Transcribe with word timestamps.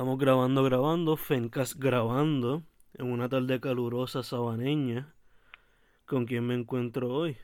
Estamos 0.00 0.18
grabando, 0.18 0.64
grabando, 0.64 1.14
Fencast 1.14 1.74
grabando 1.76 2.62
en 2.94 3.12
una 3.12 3.28
tarde 3.28 3.60
calurosa 3.60 4.22
sabaneña. 4.22 5.12
¿Con 6.06 6.24
quién 6.24 6.46
me 6.46 6.54
encuentro 6.54 7.12
hoy? 7.12 7.36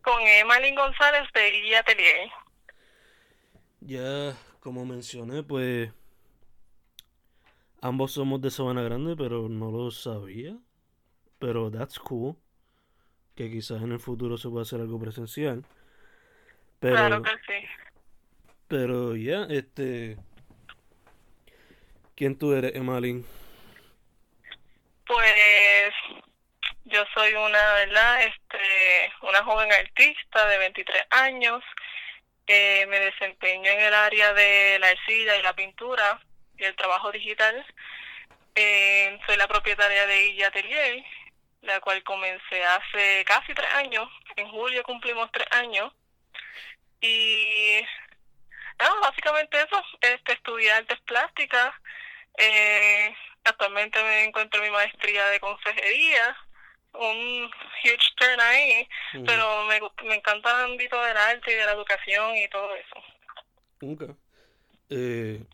Con 0.00 0.18
Emalyn 0.22 0.74
González 0.74 1.30
de 1.34 1.50
Guía 1.50 1.80
Atelier. 1.80 2.30
Ya, 3.82 4.38
como 4.60 4.86
mencioné, 4.86 5.42
pues 5.42 5.92
ambos 7.82 8.12
somos 8.12 8.40
de 8.40 8.50
Sabana 8.50 8.80
Grande, 8.80 9.14
pero 9.14 9.50
no 9.50 9.70
lo 9.70 9.90
sabía. 9.90 10.56
Pero 11.38 11.70
that's 11.70 11.98
cool. 11.98 12.36
Que 13.34 13.50
quizás 13.50 13.82
en 13.82 13.92
el 13.92 14.00
futuro 14.00 14.38
se 14.38 14.48
pueda 14.48 14.62
hacer 14.62 14.80
algo 14.80 14.98
presencial. 14.98 15.62
Pero, 16.80 16.96
Claro 16.96 17.22
que 17.22 17.30
sí. 17.46 17.66
pero 18.66 19.14
ya, 19.14 19.42
este. 19.42 20.16
¿Quién 22.18 22.36
tú 22.36 22.52
eres, 22.52 22.74
Emalyn? 22.74 23.24
Pues 25.06 25.94
yo 26.86 27.04
soy 27.14 27.32
una, 27.32 27.72
¿verdad? 27.74 28.24
Este, 28.24 29.12
una 29.22 29.44
joven 29.44 29.72
artista 29.72 30.48
de 30.48 30.58
23 30.58 31.00
años. 31.10 31.62
Eh, 32.48 32.86
me 32.88 32.98
desempeño 32.98 33.70
en 33.70 33.78
el 33.78 33.94
área 33.94 34.34
de 34.34 34.80
la 34.80 34.88
arcilla 34.88 35.36
y 35.36 35.42
la 35.42 35.54
pintura 35.54 36.20
y 36.56 36.64
el 36.64 36.74
trabajo 36.74 37.12
digital. 37.12 37.64
Eh, 38.56 39.16
soy 39.24 39.36
la 39.36 39.46
propietaria 39.46 40.04
de 40.08 40.22
Guilla 40.22 40.48
Atelier, 40.48 41.04
la 41.62 41.78
cual 41.78 42.02
comencé 42.02 42.64
hace 42.64 43.24
casi 43.26 43.54
tres 43.54 43.72
años. 43.74 44.08
En 44.34 44.48
julio 44.48 44.82
cumplimos 44.82 45.30
tres 45.30 45.46
años. 45.52 45.92
Y 47.00 47.80
nada, 48.76 48.94
básicamente 49.02 49.56
eso. 49.56 49.80
Este, 50.00 50.32
estudié 50.32 50.72
artes 50.72 50.98
plásticas. 51.02 51.72
Eh, 52.36 53.14
actualmente 53.44 54.02
me 54.02 54.24
encuentro 54.24 54.62
en 54.62 54.70
mi 54.70 54.72
maestría 54.72 55.26
de 55.26 55.40
consejería, 55.40 56.36
un 56.94 57.50
huge 57.84 58.14
turn 58.16 58.40
ahí, 58.40 58.88
pero 59.24 59.64
me, 59.66 59.80
me 60.08 60.16
encanta 60.16 60.50
el 60.50 60.72
ámbito 60.72 61.00
del 61.02 61.16
arte 61.16 61.52
y 61.52 61.56
de 61.56 61.64
la 61.64 61.72
educación 61.72 62.36
y 62.36 62.48
todo 62.48 62.74
eso. 62.74 62.96
Nunca. 63.80 64.16
Eh, 64.90 65.44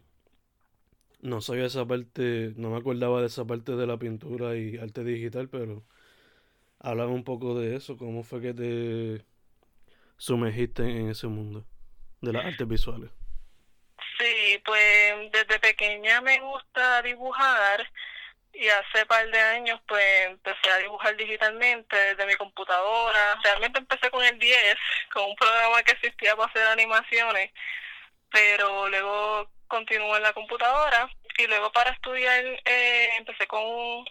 no 1.20 1.40
sabía 1.40 1.66
esa 1.66 1.86
parte, 1.86 2.52
no 2.56 2.70
me 2.70 2.78
acordaba 2.78 3.20
de 3.20 3.28
esa 3.28 3.44
parte 3.46 3.76
de 3.76 3.86
la 3.86 3.98
pintura 3.98 4.56
y 4.56 4.76
arte 4.76 5.04
digital, 5.04 5.48
pero 5.48 5.82
háblame 6.80 7.12
un 7.12 7.24
poco 7.24 7.58
de 7.58 7.76
eso, 7.76 7.96
cómo 7.96 8.22
fue 8.22 8.40
que 8.40 8.54
te 8.54 9.24
sumergiste 10.16 10.82
en 10.82 11.10
ese 11.10 11.26
mundo 11.26 11.64
de 12.20 12.32
las 12.32 12.44
artes 12.44 12.68
visuales. 12.68 13.10
Pues 14.64 15.30
desde 15.32 15.58
pequeña 15.58 16.20
me 16.20 16.40
gusta 16.40 17.02
dibujar 17.02 17.90
y 18.54 18.68
hace 18.68 19.04
par 19.06 19.28
de 19.30 19.40
años 19.40 19.80
pues 19.86 20.26
empecé 20.26 20.70
a 20.70 20.78
dibujar 20.78 21.16
digitalmente 21.16 21.96
desde 21.96 22.26
mi 22.26 22.34
computadora. 22.36 23.40
Realmente 23.42 23.80
empecé 23.80 24.10
con 24.10 24.24
el 24.24 24.38
10, 24.38 24.76
con 25.12 25.24
un 25.30 25.36
programa 25.36 25.82
que 25.82 25.92
existía 25.92 26.36
para 26.36 26.48
hacer 26.50 26.66
animaciones, 26.66 27.50
pero 28.30 28.88
luego 28.88 29.50
continué 29.68 30.16
en 30.16 30.22
la 30.22 30.32
computadora 30.32 31.08
y 31.38 31.46
luego 31.46 31.72
para 31.72 31.90
estudiar 31.90 32.44
eh, 32.64 33.10
empecé 33.18 33.46
con 33.46 33.62
un 33.64 34.04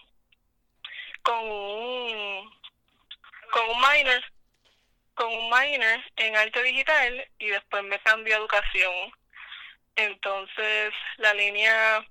con 1.22 1.40
un 1.40 2.52
con 3.52 3.70
un 3.70 3.78
minor 3.80 4.24
con 5.16 5.32
un 5.34 5.50
minor 5.50 6.04
en 6.18 6.36
arte 6.36 6.64
digital 6.64 7.28
y 7.40 7.48
después 7.48 7.84
me 7.84 8.00
cambié 8.00 8.34
a 8.34 8.38
educación. 8.38 9.14
Entonces, 9.96 10.94
la 11.18 11.34
línea 11.34 12.06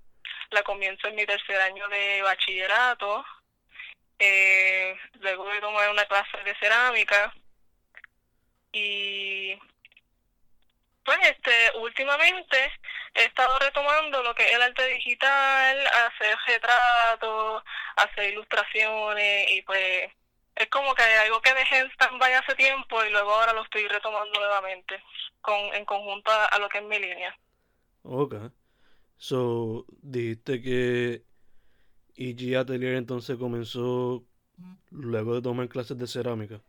la 0.50 0.62
comienzo 0.62 1.08
en 1.08 1.16
mi 1.16 1.26
tercer 1.26 1.60
año 1.60 1.88
de 1.88 2.22
bachillerato. 2.22 3.24
Eh, 4.18 4.96
luego 5.20 5.48
de 5.48 5.60
tomar 5.60 5.90
una 5.90 6.04
clase 6.06 6.38
de 6.44 6.54
cerámica. 6.56 7.32
Y 8.72 9.58
pues 11.04 11.18
este 11.22 11.72
últimamente 11.78 12.72
he 13.14 13.24
estado 13.24 13.58
retomando 13.58 14.22
lo 14.22 14.34
que 14.34 14.44
es 14.44 14.54
el 14.54 14.62
arte 14.62 14.86
digital, 14.86 15.86
hacer 15.86 16.36
retratos, 16.46 17.62
hacer 17.96 18.32
ilustraciones 18.32 19.50
y 19.50 19.62
pues 19.62 20.10
es 20.54 20.68
como 20.68 20.94
que 20.94 21.02
algo 21.02 21.40
que 21.42 21.54
dejé 21.54 21.78
en 21.78 21.90
stand-by 21.92 22.32
hace 22.34 22.54
tiempo 22.54 23.04
y 23.04 23.10
luego 23.10 23.34
ahora 23.34 23.52
lo 23.52 23.64
estoy 23.64 23.88
retomando 23.88 24.38
nuevamente 24.38 25.02
con 25.40 25.58
en 25.74 25.84
conjunto 25.84 26.30
a, 26.30 26.46
a 26.46 26.58
lo 26.58 26.68
que 26.68 26.78
es 26.78 26.84
mi 26.84 26.98
línea. 26.98 27.36
Ok. 28.02 28.34
So, 29.16 29.84
dijiste 30.02 30.60
que 30.60 31.22
EG 32.16 32.56
Atelier 32.56 32.96
entonces 32.96 33.36
comenzó 33.36 34.24
luego 34.90 35.34
de 35.34 35.42
tomar 35.42 35.68
clases 35.68 35.96
de 35.98 36.06
cerámica. 36.06 36.60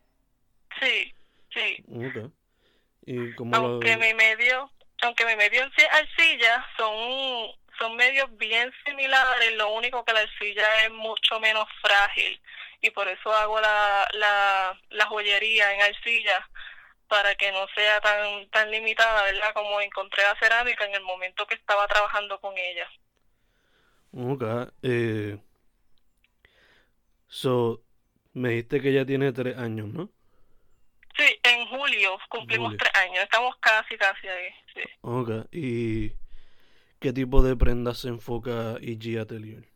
Sí, 0.80 1.14
sí. 1.54 1.84
Ok. 1.88 2.32
¿Y 3.06 3.34
cómo 3.36 3.56
lo... 3.56 3.58
Aunque 3.58 3.98
mi 3.98 4.14
medio, 4.14 4.72
aunque 5.02 5.26
mi 5.26 5.36
medio 5.36 5.64
arcilla 5.64 6.66
son 6.78 7.52
son 7.80 7.96
medios 7.96 8.30
bien 8.38 8.72
similares, 8.86 9.56
lo 9.56 9.74
único 9.74 10.06
que 10.06 10.14
la 10.14 10.20
arcilla 10.20 10.86
es 10.86 10.92
mucho 10.92 11.40
menos 11.40 11.68
frágil 11.82 12.40
y 12.82 12.90
por 12.92 13.08
eso 13.08 13.34
hago 13.34 13.60
la, 13.60 14.08
la, 14.14 14.80
la 14.90 15.06
joyería 15.08 15.74
en 15.74 15.82
arcilla 15.82 16.48
para 17.14 17.36
que 17.36 17.52
no 17.52 17.68
sea 17.76 18.02
tan 18.02 18.50
tan 18.50 18.72
limitada, 18.72 19.22
¿verdad? 19.26 19.54
Como 19.54 19.80
encontré 19.82 20.24
la 20.24 20.36
cerámica 20.40 20.84
en 20.86 20.96
el 20.96 21.04
momento 21.04 21.46
que 21.46 21.54
estaba 21.54 21.88
trabajando 21.88 22.42
con 22.42 22.58
ella. 22.58 22.90
Ok. 24.14 24.44
Eh, 24.82 25.38
so, 27.28 27.84
me 28.34 28.50
dijiste 28.50 28.82
que 28.82 28.94
ya 28.94 29.06
tiene 29.06 29.32
tres 29.32 29.58
años, 29.58 29.90
¿no? 29.90 30.10
Sí, 31.16 31.40
en 31.44 31.68
julio 31.68 32.18
cumplimos 32.30 32.74
Julio. 32.74 32.78
tres 32.80 32.96
años, 32.96 33.24
estamos 33.24 33.56
casi, 33.60 33.96
casi 33.98 34.28
ahí, 34.28 34.50
sí. 34.74 34.82
Ok. 35.02 35.30
¿Y 35.52 36.14
qué 37.00 37.14
tipo 37.14 37.44
de 37.44 37.56
prendas 37.56 38.00
se 38.00 38.08
enfoca 38.08 38.78
EG 38.82 39.20
Atelier? 39.20 39.70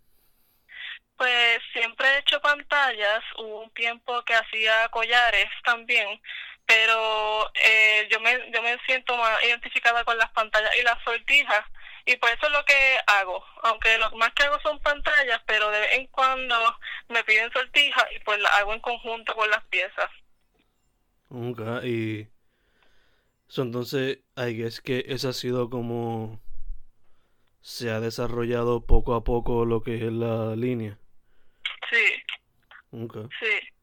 Pues 1.16 1.60
siempre 1.74 2.08
he 2.08 2.20
hecho 2.20 2.40
pantallas, 2.42 3.24
hubo 3.38 3.64
un 3.64 3.72
tiempo 3.74 4.24
que 4.24 4.34
hacía 4.36 4.88
collares 4.90 5.48
también, 5.64 6.20
pero 6.68 7.52
eh, 7.56 8.08
yo 8.12 8.20
me 8.22 8.52
yo 8.54 8.62
me 8.62 8.78
siento 8.86 9.18
más 9.18 9.44
identificada 9.44 10.04
con 10.06 10.18
las 10.18 10.32
pantallas 10.32 10.72
y 10.80 10.84
las 10.84 11.02
sortijas 11.04 11.66
y 12.06 12.16
por 12.18 12.30
eso 12.30 12.48
es 12.48 12.52
lo 12.54 12.64
que 12.66 13.00
hago, 13.08 13.44
aunque 13.64 13.98
lo 13.98 14.12
más 14.18 14.34
que 14.34 14.44
hago 14.44 14.60
son 14.62 14.80
pantallas, 14.82 15.42
pero 15.48 15.70
de 15.72 15.80
vez 15.82 15.94
en 15.94 16.08
cuando 16.08 16.56
me 17.10 17.24
piden 17.26 17.52
sortijas 17.52 18.06
y 18.16 18.20
pues 18.20 18.40
las 18.40 18.54
hago 18.54 18.74
en 18.74 18.82
conjunto 18.82 19.36
con 19.36 19.50
las 19.50 19.64
piezas. 19.66 20.10
Ok. 21.30 21.62
Y... 21.84 22.28
So, 23.48 23.62
entonces, 23.64 24.20
I 24.36 24.54
guess 24.56 24.82
que 24.82 25.06
esa 25.08 25.30
ha 25.30 25.34
sido 25.34 25.70
como... 25.70 26.42
Se 27.62 27.92
ha 27.92 28.00
desarrollado 28.00 28.86
poco 28.86 29.14
a 29.16 29.24
poco 29.24 29.66
lo 29.66 29.82
que 29.84 29.96
es 29.98 30.12
la 30.14 30.56
línea. 30.56 30.98
Sí, 31.90 32.24
Ok. 32.92 33.30
sí. 33.40 33.77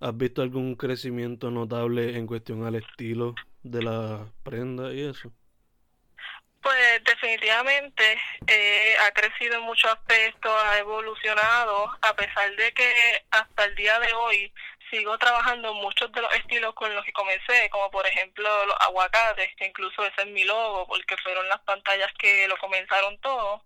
¿Has 0.00 0.16
visto 0.16 0.42
algún 0.42 0.74
crecimiento 0.76 1.50
notable 1.50 2.16
en 2.16 2.26
cuestión 2.26 2.64
al 2.66 2.74
estilo 2.76 3.34
de 3.62 3.82
la 3.82 4.32
prenda 4.42 4.92
y 4.92 5.02
eso? 5.02 5.32
Pues 6.62 7.04
definitivamente 7.04 8.18
eh, 8.46 8.96
ha 9.06 9.10
crecido 9.12 9.56
en 9.56 9.62
muchos 9.62 9.90
aspectos, 9.92 10.50
ha 10.64 10.78
evolucionado, 10.78 11.90
a 12.00 12.16
pesar 12.16 12.54
de 12.56 12.72
que 12.72 12.92
hasta 13.30 13.64
el 13.64 13.74
día 13.74 13.98
de 14.00 14.12
hoy 14.14 14.52
sigo 14.90 15.18
trabajando 15.18 15.74
muchos 15.74 16.10
de 16.12 16.22
los 16.22 16.34
estilos 16.34 16.74
con 16.74 16.94
los 16.94 17.04
que 17.04 17.12
comencé, 17.12 17.68
como 17.70 17.90
por 17.90 18.06
ejemplo 18.06 18.48
los 18.66 18.76
aguacates, 18.80 19.50
que 19.56 19.66
incluso 19.66 20.04
ese 20.06 20.22
es 20.22 20.28
mi 20.28 20.44
logo, 20.44 20.86
porque 20.86 21.16
fueron 21.18 21.46
las 21.48 21.60
pantallas 21.62 22.10
que 22.18 22.48
lo 22.48 22.56
comenzaron 22.56 23.18
todo. 23.20 23.62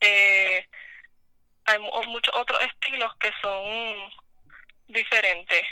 Eh, 0.00 0.66
hay 1.64 1.78
mu- 1.78 2.04
muchos 2.04 2.34
otros 2.36 2.60
estilos 2.62 3.12
que 3.16 3.30
son 3.42 4.10
diferentes 4.92 5.64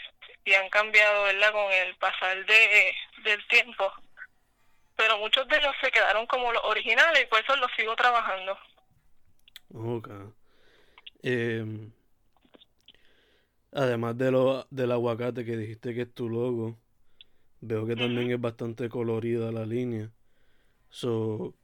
y 0.44 0.55
han 0.55 0.69
cambiado, 0.70 1.25
¿verdad?, 1.25 1.53
con 1.53 1.73
el 1.73 1.94
pasar 1.97 2.44
de, 2.47 2.94
del 3.25 3.47
tiempo 3.49 3.93
pero 4.99 5.17
muchos 5.17 5.47
de 5.47 5.56
ellos 5.56 5.75
se 5.81 5.93
quedaron 5.93 6.26
como 6.26 6.53
los 6.53 6.62
originales 6.65 7.23
y 7.23 7.26
por 7.26 7.38
eso 7.38 7.55
los 7.55 7.70
sigo 7.76 7.94
trabajando. 7.94 8.59
Ok. 9.73 10.09
Em, 11.23 11.93
además 13.70 14.19
de 14.19 14.32
lo, 14.32 14.67
del 14.70 14.91
aguacate 14.91 15.44
que 15.44 15.56
dijiste 15.56 15.94
que 15.94 16.03
es 16.03 16.12
tu 16.12 16.29
logo, 16.29 16.81
veo 17.61 17.87
que 17.87 17.94
también 17.94 18.32
es 18.32 18.41
bastante 18.41 18.88
colorida 18.88 19.53
la 19.53 19.64
línea. 19.64 20.11
So, 20.91 21.55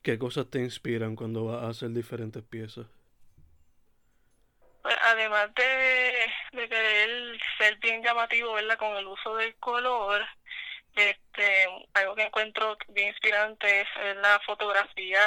¿qué 0.00 0.18
cosas 0.18 0.48
te 0.48 0.60
inspiran 0.60 1.14
cuando 1.14 1.44
vas 1.44 1.64
a 1.64 1.68
hacer 1.68 1.90
diferentes 1.90 2.42
piezas? 2.42 2.86
Pues, 4.80 4.96
además 5.02 5.54
de, 5.54 6.24
de 6.52 6.68
querer 6.68 7.40
ser 7.58 7.76
bien 7.76 8.02
llamativo, 8.02 8.54
¿verdad? 8.54 8.78
Con 8.78 8.96
el 8.96 9.06
uso 9.06 9.36
del 9.36 9.54
color, 9.56 10.26
este, 10.94 11.68
algo 11.94 12.14
que 12.14 12.22
encuentro 12.22 12.76
bien 12.88 13.08
inspirante 13.08 13.82
es 13.82 14.16
la 14.16 14.40
fotografía 14.40 15.20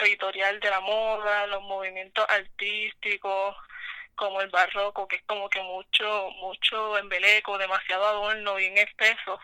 editorial 0.00 0.60
de 0.60 0.70
la 0.70 0.80
moda, 0.80 1.46
los 1.46 1.62
movimientos 1.62 2.24
artísticos, 2.28 3.56
como 4.14 4.40
el 4.40 4.50
barroco, 4.50 5.08
que 5.08 5.16
es 5.16 5.22
como 5.24 5.48
que 5.48 5.62
mucho, 5.62 6.30
mucho 6.40 6.98
embeleco, 6.98 7.58
demasiado 7.58 8.06
adorno, 8.06 8.56
bien 8.56 8.76
espeso. 8.78 9.40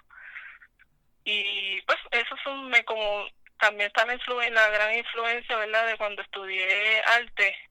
Y 1.24 1.80
pues 1.82 1.98
eso 2.12 2.36
son 2.44 2.68
me 2.68 2.84
como 2.84 3.26
también 3.58 3.88
está 3.88 4.06
la, 4.06 4.50
la 4.50 4.70
gran 4.70 4.96
influencia, 4.96 5.56
¿verdad?, 5.56 5.86
de 5.86 5.96
cuando 5.98 6.22
estudié 6.22 7.02
arte 7.02 7.69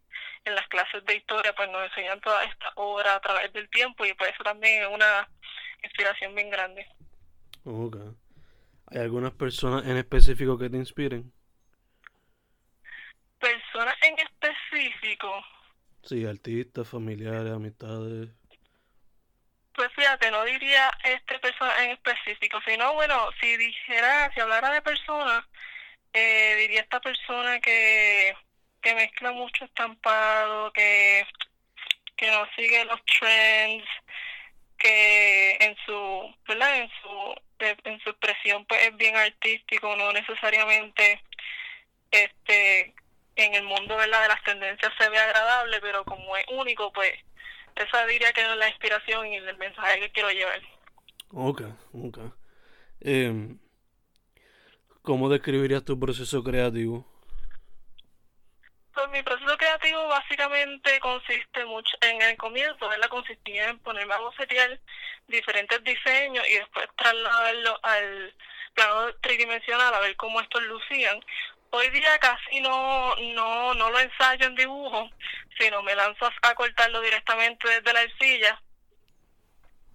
en 0.49 0.55
las 0.55 0.67
clases 0.67 1.03
de 1.05 1.15
historia, 1.15 1.53
pues 1.55 1.69
nos 1.69 1.83
enseñan 1.83 2.19
toda 2.21 2.43
esta 2.43 2.71
obra 2.75 3.15
a 3.15 3.21
través 3.21 3.53
del 3.53 3.69
tiempo 3.69 4.05
y 4.05 4.13
pues 4.13 4.31
eso 4.33 4.43
también 4.43 4.83
es 4.83 4.89
una 4.89 5.29
inspiración 5.83 6.35
bien 6.35 6.49
grande. 6.49 6.85
Okay. 7.63 8.09
¿Hay 8.87 8.99
algunas 8.99 9.31
personas 9.33 9.85
en 9.85 9.97
específico 9.97 10.57
que 10.57 10.69
te 10.69 10.77
inspiren? 10.77 11.31
Personas 13.39 13.95
en 14.01 14.15
específico. 14.19 15.45
Sí, 16.03 16.25
artistas, 16.25 16.89
familiares, 16.89 17.53
amistades. 17.53 18.29
Pues 19.73 19.89
fíjate, 19.95 20.31
no 20.31 20.43
diría 20.43 20.91
este 21.03 21.39
persona 21.39 21.85
en 21.85 21.91
específico, 21.91 22.59
sino 22.67 22.93
bueno, 22.95 23.29
si 23.39 23.55
dijera, 23.55 24.31
si 24.33 24.41
hablara 24.41 24.71
de 24.71 24.81
personas, 24.81 25.45
eh, 26.11 26.55
diría 26.59 26.81
esta 26.81 26.99
persona 26.99 27.59
que, 27.61 28.35
que 28.81 28.95
mezcla 28.95 29.31
mucho 29.31 29.65
estampado, 29.65 30.71
que, 30.73 31.25
que 32.15 32.31
no 32.31 32.47
sigue 32.55 32.85
los 32.85 32.99
trends, 33.19 33.87
que 34.77 35.57
en 35.59 35.75
su, 35.85 36.35
¿verdad? 36.47 36.77
En 36.77 36.89
su, 37.01 37.35
en 37.59 37.99
su 37.99 38.09
expresión 38.09 38.65
pues 38.65 38.87
es 38.87 38.95
bien 38.95 39.15
artístico, 39.15 39.95
no 39.95 40.11
necesariamente 40.13 41.21
este 42.11 42.93
en 43.35 43.53
el 43.53 43.63
mundo 43.63 43.95
¿verdad? 43.95 44.21
de 44.23 44.27
las 44.27 44.43
tendencias 44.43 44.91
se 44.97 45.09
ve 45.09 45.17
agradable, 45.17 45.79
pero 45.81 46.03
como 46.03 46.35
es 46.37 46.45
único, 46.49 46.91
pues 46.91 47.13
esa 47.75 48.05
diría 48.05 48.33
que 48.33 48.41
es 48.41 48.57
la 48.57 48.67
inspiración 48.67 49.27
y 49.27 49.37
el 49.37 49.57
mensaje 49.57 49.99
que 49.99 50.11
quiero 50.11 50.29
llevar. 50.31 50.61
Ok, 51.31 51.61
ok. 51.93 52.19
Eh, 53.01 53.55
¿Cómo 55.01 55.29
describirías 55.29 55.85
tu 55.85 55.97
proceso 55.97 56.43
creativo? 56.43 57.07
Pues 58.93 59.09
mi 59.11 59.23
proceso 59.23 59.57
creativo 59.57 60.07
consiste 61.01 61.65
mucho 61.65 61.95
en 62.01 62.21
el 62.21 62.37
comienzo, 62.37 62.87
¿verdad? 62.87 63.09
Consistía 63.09 63.69
en 63.69 63.79
ponerme 63.79 64.13
a 64.13 64.19
bocetear 64.19 64.79
diferentes 65.27 65.83
diseños 65.83 66.47
y 66.47 66.55
después 66.55 66.87
trasladarlo 66.95 67.79
al 67.83 68.33
plano 68.73 69.13
tridimensional 69.21 69.93
a 69.93 69.99
ver 69.99 70.15
cómo 70.15 70.41
estos 70.41 70.61
lucían. 70.63 71.19
Hoy 71.71 71.89
día 71.89 72.17
casi 72.19 72.61
no, 72.61 73.15
no, 73.33 73.73
no 73.73 73.91
lo 73.91 73.99
ensayo 73.99 74.47
en 74.47 74.55
dibujo, 74.55 75.09
sino 75.59 75.83
me 75.83 75.95
lanzo 75.95 76.29
a 76.41 76.55
cortarlo 76.55 77.01
directamente 77.01 77.69
desde 77.69 77.93
la 77.93 78.01
arcilla. 78.01 78.61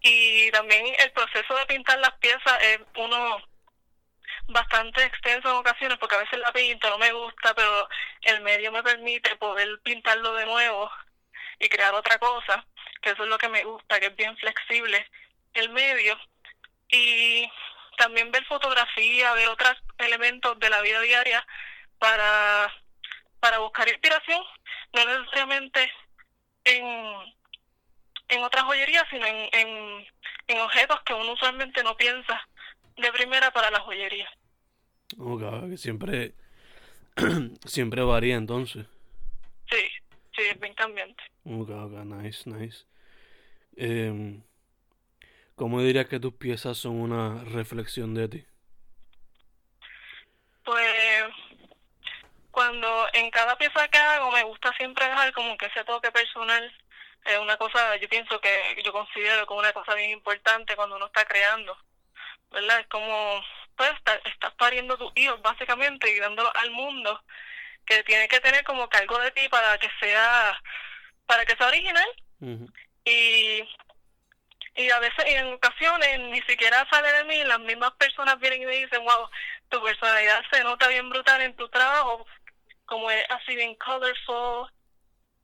Y 0.00 0.50
también 0.50 0.86
el 0.98 1.12
proceso 1.12 1.56
de 1.56 1.66
pintar 1.66 1.98
las 1.98 2.12
piezas 2.18 2.62
es 2.62 2.80
uno 2.96 3.42
bastante 4.48 5.02
extenso 5.04 5.50
en 5.50 5.56
ocasiones 5.56 5.98
porque 5.98 6.16
a 6.16 6.20
veces 6.20 6.38
la 6.38 6.52
pinto, 6.52 6.90
no 6.90 6.98
me 6.98 7.12
gusta, 7.12 7.54
pero 7.54 7.88
el 8.22 8.40
medio 8.42 8.72
me 8.72 8.82
permite 8.82 9.36
poder 9.36 9.80
pintarlo 9.82 10.34
de 10.34 10.46
nuevo 10.46 10.90
y 11.58 11.68
crear 11.68 11.94
otra 11.94 12.18
cosa, 12.18 12.64
que 13.00 13.10
eso 13.10 13.24
es 13.24 13.28
lo 13.28 13.38
que 13.38 13.48
me 13.48 13.64
gusta, 13.64 14.00
que 14.00 14.06
es 14.06 14.16
bien 14.16 14.36
flexible 14.36 15.08
el 15.54 15.70
medio. 15.70 16.18
Y 16.88 17.50
también 17.96 18.30
ver 18.30 18.44
fotografía, 18.46 19.32
ver 19.34 19.48
otros 19.48 19.74
elementos 19.98 20.58
de 20.58 20.70
la 20.70 20.80
vida 20.80 21.00
diaria 21.00 21.46
para, 21.98 22.72
para 23.40 23.58
buscar 23.58 23.88
inspiración, 23.88 24.42
no 24.92 25.04
necesariamente 25.04 25.92
en, 26.64 27.34
en 28.28 28.42
otras 28.42 28.64
joyerías, 28.64 29.04
sino 29.10 29.26
en, 29.26 29.48
en, 29.52 30.06
en 30.48 30.60
objetos 30.60 31.00
que 31.02 31.14
uno 31.14 31.32
usualmente 31.32 31.82
no 31.82 31.96
piensa 31.96 32.46
de 32.96 33.12
primera 33.12 33.50
para 33.50 33.70
la 33.70 33.80
joyería. 33.80 34.28
Ok, 35.18 35.70
que 35.70 35.76
siempre, 35.76 36.34
siempre 37.64 38.02
varía 38.02 38.36
entonces. 38.36 38.86
Sí, 39.70 39.86
sí, 40.36 40.42
es 40.50 40.60
bien 40.60 40.74
cambiante. 40.74 41.22
Ok, 41.44 41.70
ok, 41.70 41.92
nice, 42.04 42.48
nice. 42.48 42.86
Eh, 43.76 44.40
¿Cómo 45.54 45.80
dirías 45.82 46.08
que 46.08 46.18
tus 46.18 46.34
piezas 46.34 46.76
son 46.78 47.00
una 47.00 47.44
reflexión 47.44 48.14
de 48.14 48.28
ti? 48.28 48.44
Pues 50.64 51.24
cuando 52.50 53.06
en 53.12 53.30
cada 53.30 53.56
pieza 53.56 53.88
que 53.88 53.98
hago 53.98 54.30
me 54.30 54.42
gusta 54.44 54.72
siempre 54.76 55.06
dejar 55.06 55.32
como 55.32 55.56
que 55.56 55.66
ese 55.66 55.84
toque 55.84 56.10
personal. 56.10 56.72
Es 57.24 57.38
una 57.38 57.56
cosa, 57.56 57.96
yo 57.96 58.08
pienso 58.08 58.40
que 58.40 58.82
yo 58.84 58.92
considero 58.92 59.46
como 59.46 59.60
una 59.60 59.72
cosa 59.72 59.94
bien 59.94 60.10
importante 60.10 60.76
cuando 60.76 60.96
uno 60.96 61.06
está 61.06 61.24
creando. 61.24 61.76
¿Verdad? 62.54 62.80
Es 62.80 62.86
como, 62.86 63.44
pues, 63.76 63.92
estás 64.24 64.54
pariendo 64.54 64.96
tus 64.96 65.12
hijos 65.16 65.40
básicamente 65.42 66.10
y 66.10 66.18
dándolos 66.18 66.52
al 66.54 66.70
mundo, 66.70 67.22
que 67.84 68.02
tiene 68.04 68.28
que 68.28 68.40
tener 68.40 68.64
como 68.64 68.88
algo 68.90 69.18
de 69.18 69.30
ti 69.32 69.48
para 69.48 69.76
que 69.78 69.90
sea, 70.00 70.60
para 71.26 71.44
que 71.44 71.56
sea 71.56 71.68
original. 71.68 72.08
Y 73.04 73.62
y 74.76 74.90
a 74.90 74.98
veces 74.98 75.24
en 75.26 75.52
ocasiones 75.52 76.18
ni 76.20 76.42
siquiera 76.42 76.86
sale 76.90 77.12
de 77.12 77.24
mí, 77.24 77.44
las 77.44 77.60
mismas 77.60 77.92
personas 77.92 78.38
vienen 78.40 78.62
y 78.62 78.66
me 78.66 78.76
dicen, 78.76 79.04
wow, 79.04 79.28
tu 79.68 79.80
personalidad 79.82 80.42
se 80.50 80.64
nota 80.64 80.88
bien 80.88 81.08
brutal 81.08 81.40
en 81.42 81.54
tu 81.54 81.68
trabajo, 81.68 82.26
como 82.84 83.08
es 83.10 83.24
así 83.30 83.54
bien 83.54 83.76
colorful 83.76 84.68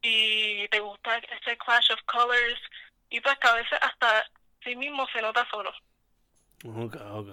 y 0.03 0.67
te 0.69 0.81
gusta 0.81 1.19
ese 1.19 1.57
clash 1.59 1.93
of 1.93 2.01
colors 2.07 2.61
y 3.09 3.21
pues 3.21 3.39
que 3.39 3.49
a 3.49 3.55
veces 3.55 3.79
hasta 3.81 4.27
sí 4.65 4.75
mismo 4.75 5.07
se 5.13 5.23
nota 5.23 5.47
solo. 5.51 5.73
Ok, 6.65 6.97
ok. 7.13 7.29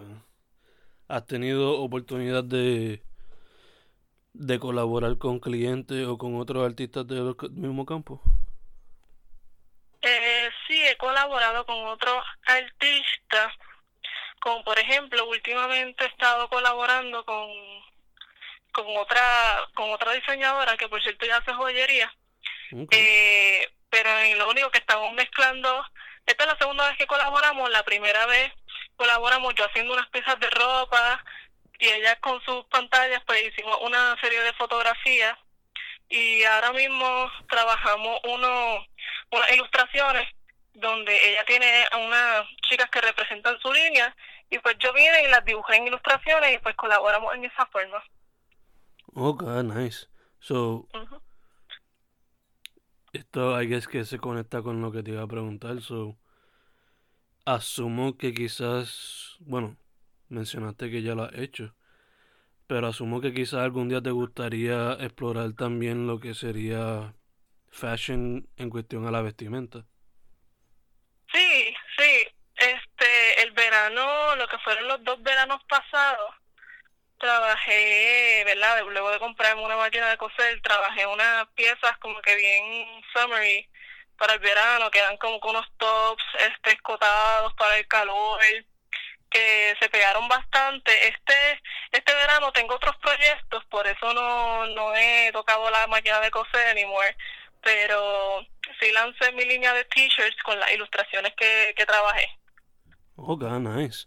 ¿Has 1.09 1.25
tenido 1.27 1.79
oportunidad 1.81 2.43
de, 2.43 3.01
de 4.33 4.59
colaborar 4.59 5.17
con 5.17 5.39
clientes 5.39 6.05
o 6.07 6.17
con 6.17 6.35
otros 6.39 6.65
artistas 6.65 7.07
del 7.07 7.35
mismo 7.51 7.85
campo? 7.85 8.21
Eh, 10.01 10.49
sí, 10.67 10.81
he 10.87 10.95
colaborado 10.97 11.65
con 11.65 11.75
otros 11.87 12.23
artistas, 12.45 13.53
como 14.39 14.63
por 14.63 14.79
ejemplo, 14.79 15.27
últimamente 15.27 16.05
he 16.05 16.07
estado 16.07 16.47
colaborando 16.49 17.25
con, 17.25 17.49
con 18.71 18.85
otra 18.97 19.67
con 19.73 19.91
otra 19.91 20.13
diseñadora 20.13 20.77
que 20.77 20.87
por 20.87 21.01
cierto 21.01 21.25
ya 21.25 21.37
hace 21.37 21.53
joyería, 21.53 22.13
eh, 22.91 23.67
pero 23.89 24.09
en 24.19 24.37
lo 24.37 24.49
único 24.49 24.69
que 24.71 24.77
estamos 24.77 25.11
mezclando, 25.13 25.83
esta 26.25 26.43
es 26.43 26.49
la 26.49 26.57
segunda 26.57 26.87
vez 26.87 26.97
que 26.97 27.07
colaboramos, 27.07 27.69
la 27.71 27.83
primera 27.83 28.25
vez 28.27 28.53
colaboramos 28.97 29.55
yo 29.55 29.65
haciendo 29.65 29.93
unas 29.93 30.09
piezas 30.09 30.39
de 30.39 30.49
ropa 30.49 31.23
y 31.79 31.87
ella 31.87 32.19
con 32.19 32.41
sus 32.41 32.65
pantallas 32.65 33.21
pues 33.25 33.47
hicimos 33.47 33.77
una 33.81 34.19
serie 34.19 34.41
de 34.41 34.53
fotografías 34.53 35.37
y 36.09 36.43
ahora 36.43 36.73
mismo 36.73 37.29
trabajamos 37.49 38.19
uno, 38.25 38.85
unas 39.31 39.51
ilustraciones 39.53 40.27
donde 40.73 41.13
ella 41.31 41.43
tiene 41.45 41.85
a 41.91 41.97
unas 41.97 42.45
chicas 42.69 42.89
que 42.89 43.01
representan 43.01 43.59
su 43.59 43.71
línea 43.71 44.15
y 44.49 44.59
pues 44.59 44.75
yo 44.79 44.93
vine 44.93 45.23
y 45.23 45.27
las 45.27 45.43
dibujé 45.43 45.75
en 45.75 45.87
ilustraciones 45.87 46.55
y 46.55 46.59
pues 46.59 46.75
colaboramos 46.75 47.35
en 47.35 47.45
esa 47.45 47.65
forma. 47.67 48.03
Ok, 49.13 49.43
nice. 49.63 50.07
So, 50.39 50.87
esto 53.11 53.55
hay 53.55 53.67
que 53.67 54.05
se 54.05 54.19
conecta 54.19 54.61
con 54.61 54.81
lo 54.81 54.91
que 54.91 55.03
te 55.03 55.11
iba 55.11 55.23
a 55.23 55.27
preguntar. 55.27 55.81
So, 55.81 56.17
asumo 57.47 58.17
que 58.17 58.33
quizás, 58.33 59.37
bueno, 59.39 59.77
mencionaste 60.27 60.91
que 60.91 61.01
ya 61.01 61.15
lo 61.15 61.23
has 61.23 61.33
hecho, 61.35 61.73
pero 62.67 62.87
asumo 62.87 63.21
que 63.21 63.33
quizás 63.33 63.61
algún 63.61 63.87
día 63.87 64.01
te 64.01 64.11
gustaría 64.11 64.93
explorar 64.99 65.53
también 65.53 66.07
lo 66.07 66.19
que 66.19 66.33
sería 66.33 67.15
fashion 67.71 68.49
en 68.57 68.69
cuestión 68.69 69.07
a 69.07 69.11
la 69.11 69.21
vestimenta. 69.21 69.85
Sí, 71.31 71.73
sí. 71.97 72.27
Este, 72.57 73.41
el 73.43 73.51
verano, 73.51 74.35
lo 74.35 74.47
que 74.47 74.57
fueron 74.59 74.87
los 74.89 75.03
dos 75.05 75.21
veranos 75.23 75.63
pasados, 75.69 76.35
trabajé, 77.17 78.43
¿verdad? 78.45 78.83
Luego 78.89 79.11
de 79.11 79.19
comprarme 79.19 79.63
una 79.63 79.77
máquina 79.77 80.09
de 80.09 80.17
coser, 80.17 80.61
trabajé 80.61 81.05
unas 81.07 81.47
piezas 81.55 81.97
como 81.99 82.19
que 82.21 82.35
bien 82.35 83.01
summary 83.13 83.69
para 84.17 84.33
el 84.33 84.39
verano, 84.39 84.89
quedan 84.91 85.17
como 85.17 85.39
con 85.39 85.51
unos 85.51 85.67
tops 85.77 86.23
este, 86.39 86.71
escotados 86.71 87.53
para 87.53 87.77
el 87.77 87.87
calor, 87.87 88.39
que 89.29 89.75
se 89.79 89.89
pegaron 89.89 90.27
bastante. 90.27 90.91
Este 91.07 91.61
este 91.91 92.13
verano 92.13 92.51
tengo 92.51 92.75
otros 92.75 92.95
proyectos, 92.97 93.63
por 93.65 93.87
eso 93.87 94.13
no, 94.13 94.65
no 94.67 94.95
he 94.95 95.31
tocado 95.31 95.69
la 95.69 95.87
máquina 95.87 96.19
de 96.19 96.31
coser 96.31 96.67
anymore, 96.67 97.15
pero 97.61 98.41
sí 98.79 98.91
lancé 98.91 99.31
mi 99.33 99.45
línea 99.45 99.73
de 99.73 99.85
t-shirts 99.85 100.41
con 100.43 100.59
las 100.59 100.71
ilustraciones 100.73 101.33
que, 101.35 101.73
que 101.75 101.85
trabajé. 101.85 102.29
Ok, 103.15 103.43
nice. 103.43 104.03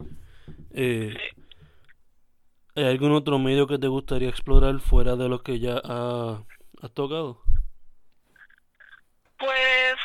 Eh, 0.75 1.17
¿Hay 2.77 2.85
algún 2.85 3.13
otro 3.13 3.39
medio 3.39 3.67
que 3.67 3.79
te 3.79 3.89
gustaría 3.89 4.29
explorar 4.29 4.79
fuera 4.81 5.17
de 5.17 5.29
los 5.29 5.43
que 5.43 5.59
ya 5.59 5.77
has 5.79 6.95
tocado? 6.95 7.43
Pues 9.41 9.97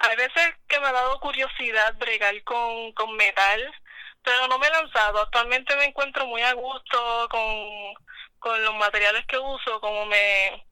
hay 0.00 0.16
veces 0.16 0.54
que 0.68 0.78
me 0.78 0.86
ha 0.86 0.92
dado 0.92 1.18
curiosidad 1.18 1.94
bregar 1.96 2.42
con, 2.44 2.92
con 2.92 3.16
metal, 3.16 3.74
pero 4.22 4.46
no 4.48 4.58
me 4.58 4.66
he 4.66 4.70
lanzado. 4.70 5.22
Actualmente 5.22 5.74
me 5.76 5.86
encuentro 5.86 6.26
muy 6.26 6.42
a 6.42 6.52
gusto 6.52 7.28
con, 7.30 7.94
con 8.38 8.62
los 8.62 8.74
materiales 8.74 9.24
que 9.26 9.38
uso, 9.38 9.80
como 9.80 10.04
me, 10.04 10.62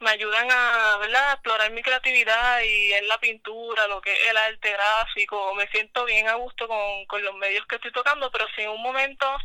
me 0.00 0.10
ayudan 0.10 0.50
a 0.50 0.96
¿verdad? 1.00 1.34
explorar 1.34 1.70
mi 1.70 1.82
creatividad 1.82 2.62
y 2.62 2.94
en 2.94 3.08
la 3.08 3.18
pintura, 3.18 3.86
lo 3.86 4.00
que 4.00 4.12
es 4.14 4.30
el 4.30 4.36
arte 4.38 4.72
gráfico. 4.72 5.54
Me 5.56 5.68
siento 5.68 6.06
bien 6.06 6.28
a 6.28 6.34
gusto 6.34 6.66
con, 6.66 7.04
con 7.06 7.22
los 7.22 7.34
medios 7.34 7.66
que 7.66 7.76
estoy 7.76 7.92
tocando, 7.92 8.30
pero 8.32 8.46
si 8.56 8.62
en 8.62 8.70
un 8.70 8.82
momento 8.82 9.36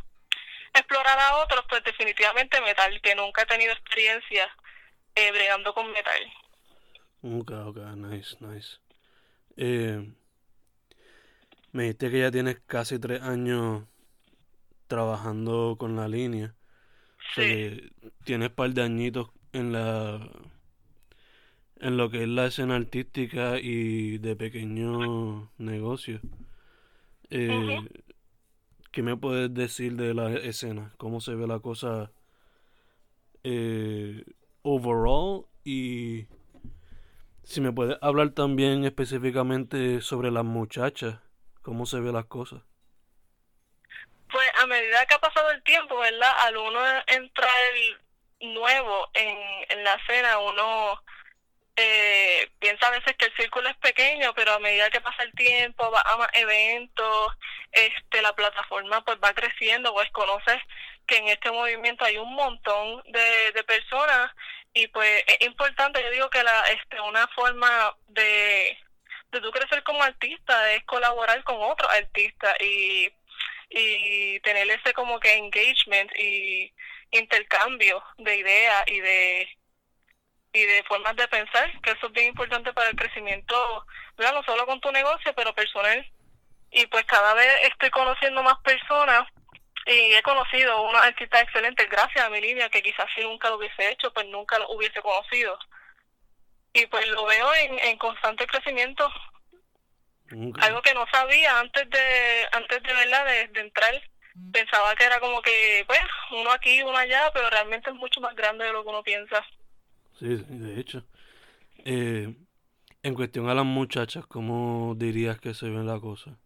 explorar 0.74 1.20
a 1.20 1.36
otros, 1.38 1.66
pues 1.68 1.84
definitivamente 1.84 2.62
metal, 2.62 3.02
que 3.02 3.14
nunca 3.14 3.42
he 3.42 3.46
tenido 3.46 3.74
experiencia 3.74 4.56
eh, 5.16 5.32
bregando 5.32 5.74
con 5.74 5.92
metal. 5.92 6.34
Ok, 7.28 7.52
ok, 7.52 7.78
nice, 7.96 8.38
nice. 8.40 8.78
Eh, 9.58 10.14
me 11.72 11.84
dijiste 11.84 12.12
que 12.12 12.20
ya 12.20 12.30
tienes 12.30 12.60
casi 12.68 13.00
tres 13.00 13.20
años 13.24 13.84
trabajando 14.86 15.76
con 15.80 15.96
la 15.96 16.08
línea. 16.08 16.54
Sí. 17.34 17.92
tienes 18.24 18.52
par 18.52 18.72
de 18.76 18.84
añitos 18.84 19.32
en 19.54 19.74
la 19.74 20.30
en 21.78 21.98
lo 21.98 22.12
que 22.12 22.22
es 22.22 22.30
la 22.30 22.46
escena 22.46 22.76
artística 22.76 23.60
y 23.60 24.20
de 24.20 24.36
pequeños 24.36 25.50
negocios. 25.58 26.22
Eh, 27.32 27.90
¿Qué 28.92 29.02
me 29.02 29.18
puedes 29.18 29.52
decir 29.52 29.96
de 29.96 30.14
la 30.14 30.32
escena? 30.32 30.94
¿Cómo 30.98 31.20
se 31.22 31.34
ve 31.34 31.48
la 31.48 31.60
cosa 31.60 32.12
eh, 33.44 34.24
overall? 34.62 35.48
Y 35.64 36.28
si 37.56 37.62
me 37.62 37.72
puedes 37.72 37.98
hablar 38.02 38.32
también 38.32 38.84
específicamente 38.84 40.02
sobre 40.02 40.30
las 40.30 40.44
muchachas, 40.44 41.20
¿cómo 41.62 41.86
se 41.86 42.02
ve 42.02 42.12
las 42.12 42.26
cosas? 42.26 42.62
Pues 44.30 44.50
a 44.62 44.66
medida 44.66 45.06
que 45.06 45.14
ha 45.14 45.20
pasado 45.20 45.52
el 45.52 45.64
tiempo, 45.64 45.98
¿verdad? 45.98 46.34
Al 46.48 46.58
uno 46.58 46.82
entrar 47.08 47.50
nuevo 48.42 49.08
en, 49.14 49.38
en 49.70 49.84
la 49.86 49.94
escena, 49.94 50.38
uno 50.40 51.02
eh, 51.78 52.52
piensa 52.60 52.88
a 52.88 52.92
veces 52.92 53.16
que 53.18 53.28
el 53.28 53.36
círculo 53.38 53.70
es 53.70 53.78
pequeño, 53.78 54.34
pero 54.36 54.52
a 54.52 54.60
medida 54.60 54.90
que 54.90 55.00
pasa 55.00 55.24
el 55.24 55.32
tiempo, 55.32 55.90
va 55.92 56.02
a 56.02 56.18
más 56.18 56.30
eventos, 56.34 57.38
este, 57.72 58.22
la 58.22 58.34
plataforma 58.34 59.00
pues 59.06 59.18
va 59.24 59.34
creciendo, 59.34 59.94
pues 59.94 60.12
conoces 60.12 60.62
que 61.08 61.20
en 61.20 61.30
este 61.30 61.52
movimiento 61.52 62.04
hay 62.04 62.18
un 62.18 62.34
montón 62.34 63.02
de, 63.06 63.52
de 63.54 63.64
personas 63.64 64.30
y 64.76 64.88
pues 64.90 65.24
es 65.26 65.48
importante, 65.48 66.04
yo 66.04 66.12
digo 66.12 66.30
que 66.30 66.44
la, 66.44 66.62
este, 66.64 67.00
una 67.00 67.26
forma 67.30 67.96
de, 68.10 68.78
de 69.32 69.42
tú 69.42 69.50
crecer 69.50 69.82
como 69.84 70.04
artista 70.04 70.74
es 70.74 70.84
colaborar 70.84 71.42
con 71.46 71.56
otros 71.62 71.90
artistas 71.94 72.54
y, 72.60 73.10
y 73.70 74.40
tener 74.42 74.70
ese 74.70 74.94
como 74.94 75.18
que 75.22 75.34
engagement 75.34 76.12
y 76.20 76.74
intercambio 77.12 78.04
de 78.18 78.36
ideas 78.36 78.84
y 78.88 79.00
de 79.00 79.58
y 80.52 80.64
de 80.64 80.84
formas 80.84 81.16
de 81.18 81.28
pensar, 81.28 81.70
que 81.82 81.92
eso 81.92 82.08
es 82.08 82.14
bien 82.14 82.28
importante 82.28 82.72
para 82.72 82.90
el 82.90 82.96
crecimiento, 82.96 83.86
no 84.18 84.44
solo 84.44 84.66
con 84.66 84.80
tu 84.80 84.90
negocio, 84.92 85.34
pero 85.36 85.54
personal. 85.54 86.10
Y 86.72 86.86
pues 86.88 87.04
cada 87.06 87.34
vez 87.34 87.50
estoy 87.64 87.90
conociendo 87.90 88.42
más 88.42 88.58
personas 88.60 89.28
y 89.86 90.14
he 90.14 90.22
conocido 90.24 90.82
unos 90.82 91.02
artistas 91.02 91.44
excelentes 91.44 91.90
gracias 91.90 92.26
a 92.26 92.30
mi 92.30 92.42
línea, 92.42 92.70
que 92.70 92.82
quizás 92.82 93.06
si 93.16 93.22
nunca 93.22 93.50
lo 93.50 93.58
hubiese 93.58 93.92
hecho, 93.92 94.12
pues 94.14 94.26
nunca 94.28 94.58
lo 94.60 94.70
hubiese 94.72 95.02
conocido. 95.02 95.58
Y 96.74 96.86
pues 96.88 97.08
lo 97.10 97.26
veo 97.26 97.54
en, 97.56 97.80
en 97.80 97.98
constante 97.98 98.48
crecimiento. 98.48 99.10
Algo 100.60 100.82
que 100.82 100.94
no 100.94 101.06
sabía 101.12 101.60
antes 101.60 101.90
de, 101.90 102.48
antes 102.52 102.82
de 102.82 102.94
verdad, 102.94 103.26
de 103.52 103.62
entrar 103.62 104.02
pensaba 104.52 104.96
que 104.96 105.06
era 105.06 105.20
como 105.20 105.42
que, 105.42 105.84
pues, 105.88 106.00
uno 106.32 106.52
aquí, 106.52 106.82
uno 106.82 106.98
allá, 106.98 107.32
pero 107.34 107.50
realmente 107.50 107.90
es 107.90 107.96
mucho 107.96 108.20
más 108.22 108.36
grande 108.36 108.66
de 108.66 108.74
lo 108.74 108.84
que 108.84 108.90
uno 108.90 109.04
piensa. 109.04 109.46
Sí, 110.20 110.44
de 110.48 110.80
hecho. 110.80 111.04
Eh, 111.86 112.34
en 113.04 113.14
cuestión 113.14 113.50
a 113.50 113.54
las 113.54 113.66
muchachas, 113.66 114.26
¿cómo 114.26 114.96
dirías 114.96 115.40
que 115.40 115.54
se 115.54 115.70
ve 115.70 115.84
la 115.84 116.00
cosa? 116.00 116.38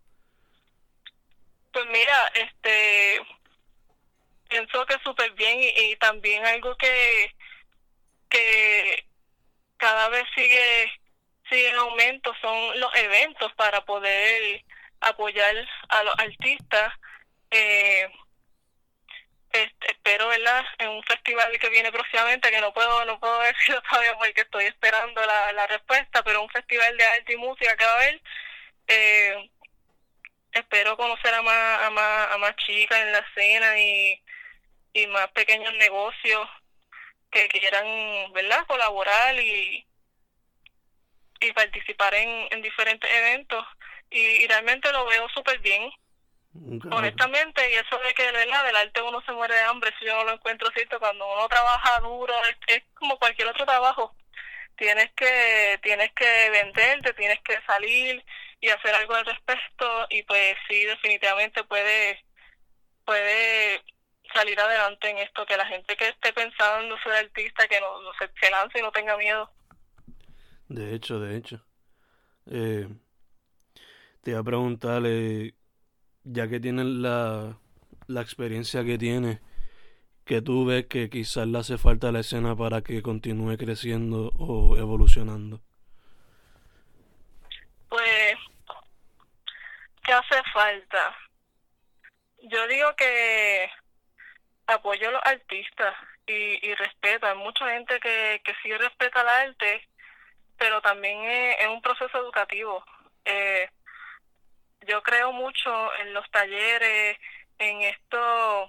Pues 1.72 1.86
mira, 1.88 2.32
este, 2.34 3.22
pienso 4.50 4.86
que 4.86 4.98
súper 5.04 5.32
bien 5.34 5.60
y, 5.62 5.96
también 5.98 6.46
algo 6.46 6.76
que, 6.78 7.36
que 8.30 9.06
cada 9.78 10.10
vez 10.10 10.26
sigue, 10.36 10.92
sigue 11.50 11.70
en 11.70 11.76
aumento 11.76 12.34
son 12.42 12.80
los 12.80 12.94
eventos 12.96 13.54
para 13.54 13.86
poder 13.86 14.64
apoyar 15.02 15.56
a 15.90 16.04
los 16.04 16.16
artistas. 16.20 16.94
Eh, 17.52 18.10
este, 19.52 19.92
espero 19.92 20.28
verdad 20.28 20.64
en 20.78 20.90
un 20.90 21.04
festival 21.04 21.58
que 21.60 21.70
viene 21.70 21.92
próximamente 21.92 22.52
que 22.52 22.62
no 22.62 22.72
puedo 22.72 23.04
no 23.06 23.20
puedo 23.20 23.40
decirlo 23.42 23.82
todavía 23.90 24.16
porque 24.18 24.42
estoy 24.42 24.66
esperando 24.66 25.26
la, 25.26 25.52
la 25.54 25.66
respuesta 25.66 26.22
pero 26.24 26.44
un 26.44 26.50
festival 26.50 26.96
de 26.96 27.04
arte 27.04 27.34
y 27.34 27.38
música 27.38 27.76
que 27.76 27.86
va 27.86 28.06
eh, 28.88 29.50
espero 30.52 30.98
conocer 30.98 31.34
a 31.34 31.42
más 31.42 31.82
a 31.82 31.90
más 31.92 32.32
a 32.32 32.38
más 32.38 32.56
chicas 32.58 33.00
en 33.00 33.12
la 33.12 33.20
escena 33.20 33.80
y, 33.80 34.22
y 34.94 35.08
más 35.08 35.30
pequeños 35.32 35.74
negocios 35.76 36.48
que 37.32 37.48
quieran 37.50 38.32
verdad 38.34 38.66
colaborar 38.68 39.40
y 39.40 39.86
y 41.42 41.54
participar 41.54 42.14
en, 42.16 42.48
en 42.52 42.62
diferentes 42.62 43.10
eventos 43.12 43.66
y 44.10 44.48
realmente 44.48 44.92
lo 44.92 45.06
veo 45.06 45.30
súper 45.30 45.60
bien 45.60 45.92
Honestamente, 46.92 47.72
y 47.72 47.76
eso 47.76 47.98
de 48.00 48.14
que 48.14 48.32
¿verdad? 48.32 48.66
del 48.66 48.76
arte 48.76 49.02
uno 49.02 49.22
se 49.22 49.32
muere 49.32 49.54
de 49.54 49.62
hambre, 49.62 49.94
si 50.00 50.06
yo 50.06 50.16
no 50.16 50.24
lo 50.26 50.34
encuentro 50.34 50.70
cierto, 50.72 51.00
cuando 51.00 51.32
uno 51.32 51.48
trabaja 51.48 52.00
duro, 52.00 52.34
es, 52.68 52.84
como 52.96 53.18
cualquier 53.18 53.48
otro 53.50 53.66
trabajo. 53.66 54.16
Tienes 54.76 55.12
que, 55.14 55.80
tienes 55.84 56.12
que 56.14 56.50
venderte, 56.50 57.14
tienes 57.14 57.40
que 57.42 57.60
salir 57.68 58.24
y 58.62 58.70
hacer 58.70 58.94
algo 58.96 59.16
al 59.16 59.26
respecto, 59.26 60.08
y 60.10 60.24
pues 60.24 60.56
sí, 60.68 60.84
definitivamente 60.86 61.64
puede, 61.64 62.24
puede 63.06 63.84
salir 64.34 64.60
adelante 64.60 65.10
en 65.10 65.18
esto, 65.20 65.46
que 65.46 65.58
la 65.58 65.66
gente 65.66 65.96
que 65.96 66.10
esté 66.10 66.34
pensando 66.34 66.98
ser 67.04 67.14
artista, 67.14 67.68
que 67.68 67.80
no, 67.80 67.88
se, 68.20 68.30
se, 68.40 68.52
lance 68.52 68.80
y 68.80 68.82
no 68.82 68.92
tenga 68.92 69.18
miedo. 69.18 69.50
De 70.68 70.94
hecho, 70.94 71.20
de 71.20 71.38
hecho. 71.38 71.66
Eh, 72.52 72.88
te 74.22 74.32
iba 74.32 74.40
a 74.40 74.44
preguntarle 74.44 75.56
ya 76.24 76.48
que 76.48 76.60
tienes 76.60 76.86
la, 76.86 77.58
la 78.08 78.22
experiencia 78.22 78.84
que 78.84 78.98
tienes, 78.98 79.40
que 80.26 80.42
tú 80.42 80.66
ves 80.66 80.86
que 80.88 81.10
quizás 81.10 81.48
le 81.48 81.58
hace 81.58 81.78
falta 81.78 82.12
la 82.12 82.20
escena 82.20 82.56
para 82.56 82.82
que 82.82 83.02
continúe 83.02 83.58
creciendo 83.58 84.32
o 84.38 84.78
evolucionando? 84.78 85.62
Pues, 87.90 88.36
¿qué 90.10 90.16
hace 90.16 90.42
falta? 90.52 91.16
Yo 92.42 92.68
digo 92.68 92.96
que 92.96 93.70
apoyo 94.66 95.08
a 95.08 95.12
los 95.12 95.22
artistas 95.24 95.96
y, 96.26 96.68
y 96.68 96.74
respeto. 96.74 97.28
Hay 97.28 97.38
mucha 97.38 97.70
gente 97.70 98.00
que, 98.00 98.42
que 98.44 98.56
sí 98.64 98.76
respeta 98.76 99.22
el 99.22 99.28
arte, 99.28 99.88
pero 100.58 100.82
también 100.82 101.24
es, 101.26 101.68
un 101.68 101.80
proceso 101.84 102.18
educativo. 102.18 102.84
Eh, 103.24 103.70
yo 104.88 105.04
creo 105.04 105.32
mucho 105.32 105.94
en 105.98 106.12
los 106.16 106.28
talleres, 106.32 107.16
en 107.60 107.82
esto, 107.84 108.68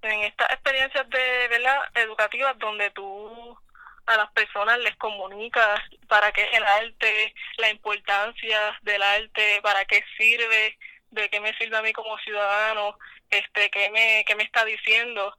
en 0.00 0.20
estas 0.20 0.50
experiencias 0.50 1.10
de 1.10 1.48
verdad 1.48 1.78
educativas 1.94 2.58
donde 2.58 2.90
tú 2.92 3.58
a 4.06 4.16
las 4.16 4.30
personas 4.32 4.78
les 4.80 4.96
comunicas 4.96 5.80
para 6.08 6.32
qué 6.32 6.42
es 6.42 6.54
el 6.54 6.64
arte, 6.64 7.34
la 7.58 7.70
importancia 7.70 8.78
del 8.82 9.02
arte, 9.02 9.60
para 9.62 9.84
qué 9.84 10.04
sirve, 10.16 10.78
de 11.10 11.28
qué 11.30 11.40
me 11.40 11.54
sirve 11.56 11.76
a 11.76 11.82
mí 11.82 11.92
como 11.92 12.18
ciudadano, 12.18 12.98
este, 13.30 13.70
qué 13.70 13.90
me, 13.90 14.24
qué 14.26 14.34
me 14.34 14.42
está 14.42 14.64
diciendo. 14.64 15.36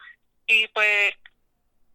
Y 0.47 0.67
pues 0.69 1.13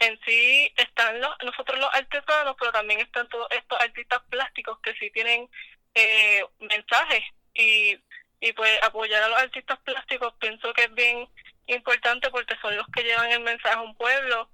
en 0.00 0.18
sí 0.25 0.72
están 0.76 1.20
los, 1.20 1.34
nosotros 1.44 1.78
los 1.78 1.92
artesanos, 1.94 2.56
pero 2.58 2.72
también 2.72 3.00
están 3.00 3.28
todos 3.28 3.48
estos 3.50 3.80
artistas 3.80 4.20
plásticos 4.28 4.78
que 4.80 4.94
sí 4.94 5.10
tienen 5.10 5.48
eh, 5.94 6.44
mensajes 6.60 7.25
y, 7.54 7.98
y 8.40 8.52
pues 8.52 8.78
apoyar 8.82 9.22
a 9.22 9.28
los 9.28 9.38
artistas 9.38 9.78
plásticos 9.80 10.34
pienso 10.38 10.72
que 10.72 10.84
es 10.84 10.94
bien 10.94 11.28
importante 11.66 12.30
porque 12.30 12.56
son 12.60 12.76
los 12.76 12.87
que 12.94 13.02
llevan 13.02 13.30
el 13.30 13.40
mensaje 13.40 13.75
a 13.75 13.82
un 13.82 13.94
pueblo 13.96 14.48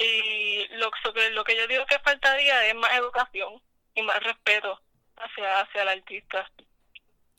y 0.00 0.66
lo, 0.76 0.90
lo 1.32 1.44
que 1.44 1.56
yo 1.56 1.66
digo 1.66 1.84
que 1.86 1.98
faltaría 1.98 2.66
es 2.66 2.74
más 2.74 2.92
educación 2.94 3.62
y 3.94 4.02
más 4.02 4.22
respeto 4.22 4.80
hacia, 5.16 5.60
hacia 5.60 5.82
el 5.82 5.88
artista. 5.88 6.50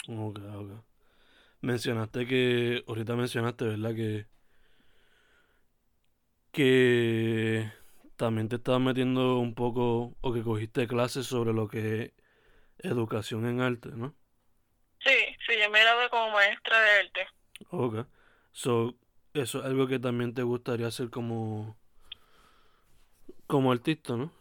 Ok, 0.08 0.40
ok. 0.56 0.72
Mencionaste 1.62 2.26
que, 2.26 2.84
ahorita 2.88 3.16
mencionaste, 3.16 3.66
¿verdad? 3.66 3.96
Que 3.96 4.32
que 6.52 7.72
también 8.18 8.50
te 8.50 8.58
estabas 8.58 8.82
metiendo 8.82 9.40
un 9.40 9.56
poco 9.56 10.16
o 10.22 10.34
que 10.34 10.44
cogiste 10.44 10.88
clases 10.88 11.26
sobre 11.26 11.54
lo 11.54 11.68
que 11.68 12.14
es 12.78 12.92
educación 12.92 13.46
en 13.48 13.62
arte, 13.62 13.90
¿no? 13.90 14.16
Sí, 15.00 15.16
sí, 15.48 15.54
yo 15.60 15.70
me 15.72 15.82
gradué 15.82 16.10
como 16.10 16.32
maestra 16.32 16.80
de 16.80 16.92
arte. 17.00 17.28
Ok. 17.70 18.08
So, 18.52 18.96
eso 19.34 19.60
es 19.60 19.66
algo 19.66 19.88
que 19.88 20.00
también 20.00 20.34
te 20.34 20.44
gustaría 20.44 20.88
hacer 20.88 21.10
como, 21.10 21.78
como 23.52 23.74
artista, 23.74 24.14
¿no? 24.14 24.32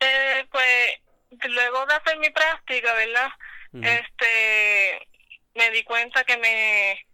Eh, 0.00 0.46
pues 0.50 1.50
luego 1.50 1.84
de 1.84 1.94
hacer 1.94 2.18
mi 2.18 2.30
práctica, 2.30 2.94
¿verdad? 2.94 3.28
Este, 3.74 5.06
me 5.54 5.70
di 5.70 5.84
cuenta 5.84 6.24
que 6.24 6.38
me 6.38 7.06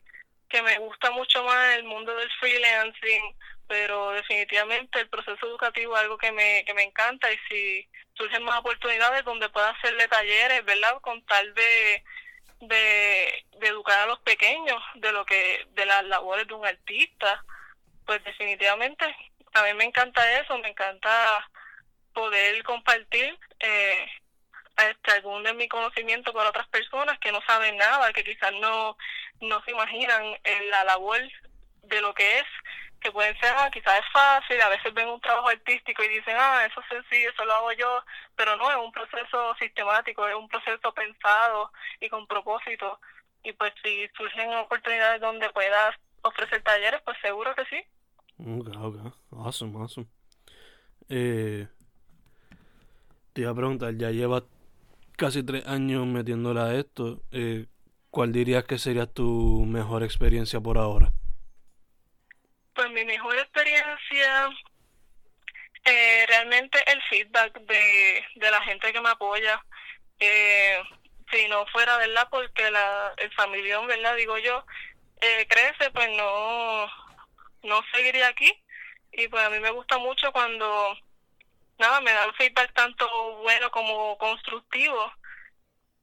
que 0.48 0.62
me 0.62 0.78
gusta 0.78 1.10
mucho 1.10 1.42
más 1.42 1.76
el 1.76 1.84
mundo 1.84 2.14
del 2.14 2.30
freelancing, 2.38 3.34
pero 3.66 4.10
definitivamente 4.12 5.00
el 5.00 5.08
proceso 5.08 5.46
educativo 5.46 5.96
es 5.96 6.02
algo 6.02 6.18
que 6.18 6.30
me, 6.30 6.62
que 6.64 6.74
me 6.74 6.82
encanta 6.82 7.32
y 7.32 7.38
si 7.48 7.88
surgen 8.12 8.44
más 8.44 8.60
oportunidades 8.60 9.24
donde 9.24 9.48
pueda 9.48 9.70
hacerle 9.70 10.06
talleres, 10.08 10.64
¿verdad? 10.64 11.00
Con 11.00 11.24
tal 11.24 11.54
de, 11.54 12.04
de, 12.60 13.44
educar 13.62 14.00
a 14.00 14.06
los 14.06 14.20
pequeños 14.20 14.80
de 14.96 15.10
lo 15.10 15.24
que 15.24 15.66
de 15.70 15.86
las 15.86 16.04
labores 16.04 16.46
de 16.46 16.54
un 16.54 16.66
artista, 16.66 17.42
pues 18.04 18.22
definitivamente 18.22 19.06
a 19.52 19.62
mí 19.64 19.74
me 19.74 19.84
encanta 19.84 20.40
eso, 20.40 20.56
me 20.58 20.68
encanta 20.68 21.48
poder 22.12 22.62
compartir 22.64 23.38
eh, 23.60 24.06
este, 24.76 25.12
algún 25.12 25.42
de 25.42 25.54
mi 25.54 25.68
conocimiento 25.68 26.32
con 26.32 26.46
otras 26.46 26.66
personas 26.68 27.18
que 27.18 27.32
no 27.32 27.40
saben 27.42 27.76
nada, 27.76 28.12
que 28.12 28.24
quizás 28.24 28.52
no, 28.60 28.96
no 29.40 29.62
se 29.64 29.70
imaginan 29.70 30.36
la 30.70 30.84
labor 30.84 31.20
de 31.82 32.00
lo 32.00 32.14
que 32.14 32.38
es, 32.38 32.46
que 33.00 33.10
pueden 33.10 33.38
ser, 33.40 33.52
ah, 33.56 33.70
quizás 33.70 33.98
es 33.98 34.12
fácil, 34.12 34.60
a 34.60 34.68
veces 34.68 34.94
ven 34.94 35.08
un 35.08 35.20
trabajo 35.20 35.48
artístico 35.48 36.02
y 36.04 36.08
dicen, 36.08 36.36
ah, 36.38 36.64
eso 36.64 36.80
es 36.80 36.86
sencillo, 36.88 37.30
eso 37.30 37.44
lo 37.44 37.54
hago 37.54 37.72
yo, 37.72 38.04
pero 38.36 38.56
no, 38.56 38.70
es 38.70 38.76
un 38.76 38.92
proceso 38.92 39.54
sistemático, 39.58 40.26
es 40.28 40.34
un 40.34 40.48
proceso 40.48 40.94
pensado 40.94 41.72
y 42.00 42.08
con 42.08 42.26
propósito. 42.26 43.00
Y 43.42 43.52
pues 43.52 43.72
si 43.82 44.08
surgen 44.16 44.54
oportunidades 44.54 45.20
donde 45.20 45.50
puedas 45.50 45.96
ofrecer 46.22 46.62
talleres, 46.62 47.02
pues 47.02 47.18
seguro 47.20 47.54
que 47.56 47.64
sí. 47.66 47.84
Ok, 48.44 48.68
ok. 48.76 49.14
Awesome, 49.30 49.78
awesome. 49.78 50.06
Eh, 51.08 51.66
te 53.32 53.40
iba 53.42 53.50
a 53.50 53.54
preguntar, 53.54 53.94
ya 53.96 54.10
llevas 54.10 54.42
casi 55.16 55.42
tres 55.42 55.66
años 55.66 56.06
metiéndola 56.06 56.66
a 56.66 56.74
esto. 56.74 57.22
Eh, 57.30 57.66
¿Cuál 58.10 58.32
dirías 58.32 58.64
que 58.64 58.78
sería 58.78 59.06
tu 59.06 59.64
mejor 59.66 60.02
experiencia 60.02 60.60
por 60.60 60.76
ahora? 60.76 61.12
Pues 62.74 62.90
mi 62.90 63.04
mejor 63.04 63.36
experiencia, 63.36 64.50
eh, 65.84 66.24
realmente 66.26 66.78
el 66.90 67.00
feedback 67.02 67.60
de, 67.60 68.24
de 68.36 68.50
la 68.50 68.60
gente 68.62 68.92
que 68.92 69.00
me 69.00 69.10
apoya. 69.10 69.64
Eh, 70.18 70.78
si 71.30 71.48
no 71.48 71.64
fuera, 71.66 71.96
¿verdad? 71.96 72.28
Porque 72.30 72.70
la, 72.70 73.14
el 73.16 73.32
familión, 73.32 73.86
¿verdad? 73.86 74.16
Digo 74.16 74.36
yo, 74.38 74.64
eh, 75.20 75.46
crece, 75.48 75.90
pues 75.92 76.08
no, 76.16 76.86
no 77.62 77.80
seguiría 77.92 78.28
aquí. 78.28 78.52
Y 79.12 79.28
pues 79.28 79.44
a 79.44 79.50
mí 79.50 79.60
me 79.60 79.70
gusta 79.70 79.98
mucho 79.98 80.32
cuando, 80.32 80.96
nada, 81.78 82.00
me 82.00 82.12
dan 82.12 82.34
feedback 82.34 82.72
tanto 82.72 83.06
bueno 83.42 83.70
como 83.70 84.16
constructivo. 84.18 85.12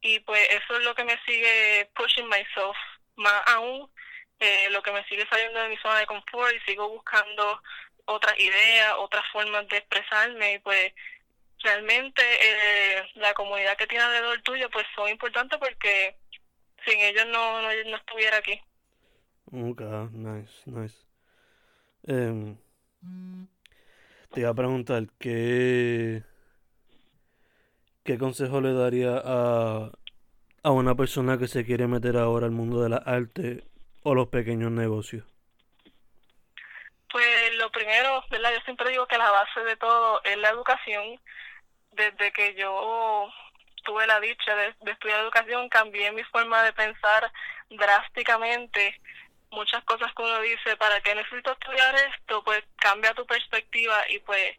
Y 0.02 0.20
pues 0.22 0.48
eso 0.50 0.78
es 0.78 0.84
lo 0.84 0.96
que 0.96 1.04
me 1.04 1.20
sigue 1.26 1.90
pushing 1.96 2.28
myself 2.28 2.78
más 3.16 3.42
aún 3.48 3.90
eh, 4.40 4.70
lo 4.72 4.82
que 4.82 4.92
me 4.92 5.04
sigue 5.06 5.28
saliendo 5.28 5.60
de 5.60 5.70
mi 5.70 5.78
zona 5.78 6.00
de 6.00 6.06
confort 6.06 6.56
y 6.56 6.60
sigo 6.62 6.88
buscando 6.88 7.62
otras 8.06 8.40
ideas 8.40 8.96
otras 8.98 9.24
formas 9.32 9.68
de 9.68 9.78
expresarme. 9.78 10.54
Y 10.54 10.60
pues 10.60 10.94
realmente 11.62 12.22
eh, 12.24 13.12
la 13.16 13.34
comunidad 13.34 13.76
que 13.78 13.88
tiene 13.88 14.04
alrededor 14.06 14.42
tuyo 14.44 14.70
pues 14.70 14.86
son 14.96 15.10
importantes 15.10 15.60
porque 15.60 16.16
sin 16.86 17.00
ellos 17.00 17.26
no, 17.28 17.62
no, 17.62 17.70
estuviera 17.70 18.38
aquí. 18.38 18.62
Nice 19.52 20.64
nice 20.66 21.09
em, 22.08 22.58
te 24.32 24.42
iba 24.42 24.50
a 24.50 24.54
preguntar 24.54 25.08
qué 25.20 26.24
¿Qué 28.10 28.18
consejo 28.18 28.60
le 28.60 28.74
daría 28.74 29.22
a, 29.24 29.92
a 30.64 30.72
una 30.72 30.96
persona 30.96 31.38
que 31.38 31.48
se 31.48 31.64
quiere 31.64 31.86
meter 31.86 32.18
ahora 32.18 32.48
al 32.48 32.52
mundo 32.52 32.82
de 32.82 32.90
la 32.90 32.98
arte 32.98 33.64
o 34.02 34.16
los 34.16 34.30
pequeños 34.30 34.72
negocios? 34.72 35.26
Pues 37.12 37.54
lo 37.58 37.70
primero, 37.72 38.24
¿verdad? 38.32 38.52
Yo 38.54 38.62
siempre 38.62 38.90
digo 38.90 39.06
que 39.06 39.20
la 39.20 39.30
base 39.30 39.60
de 39.60 39.76
todo 39.76 40.24
es 40.24 40.38
la 40.38 40.50
educación. 40.50 41.22
Desde 41.92 42.32
que 42.32 42.56
yo 42.56 43.32
tuve 43.84 44.08
la 44.08 44.20
dicha 44.20 44.56
de, 44.56 44.92
estudiar 44.92 45.20
educación, 45.20 45.70
cambié 45.70 46.12
mi 46.12 46.24
forma 46.24 46.64
de 46.64 46.74
pensar 46.74 47.32
drásticamente. 47.70 49.00
Muchas 49.52 49.84
cosas 49.84 50.14
que 50.14 50.22
uno 50.22 50.42
dice, 50.42 50.78
¿para 50.78 51.02
qué 51.02 51.16
necesito 51.16 51.52
estudiar 51.52 51.96
esto? 51.96 52.44
Pues 52.44 52.64
cambia 52.76 53.14
tu 53.14 53.26
perspectiva 53.26 54.10
y 54.10 54.20
pues 54.20 54.56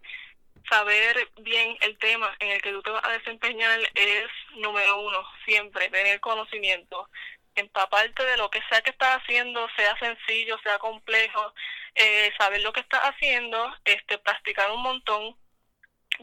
saber 0.68 1.30
bien 1.40 1.76
el 1.80 1.96
tema 1.98 2.34
en 2.38 2.50
el 2.50 2.62
que 2.62 2.72
tú 2.72 2.82
te 2.82 2.90
vas 2.90 3.04
a 3.04 3.12
desempeñar 3.12 3.80
es 3.94 4.28
número 4.56 5.00
uno, 5.00 5.22
siempre, 5.44 5.88
tener 5.88 6.20
conocimiento, 6.20 7.08
empaparte 7.54 8.24
de 8.24 8.36
lo 8.36 8.50
que 8.50 8.60
sea 8.68 8.80
que 8.82 8.90
estás 8.90 9.20
haciendo, 9.20 9.68
sea 9.76 9.96
sencillo, 9.98 10.58
sea 10.62 10.78
complejo, 10.78 11.54
eh, 11.94 12.32
saber 12.38 12.60
lo 12.62 12.72
que 12.72 12.80
estás 12.80 13.00
haciendo, 13.02 13.72
este, 13.84 14.18
practicar 14.18 14.70
un 14.70 14.82
montón, 14.82 15.36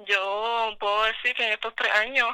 yo 0.06 0.76
puedo 0.80 1.04
decir 1.04 1.36
que 1.36 1.46
en 1.46 1.54
estos 1.54 1.74
tres 1.76 1.92
años 1.94 2.30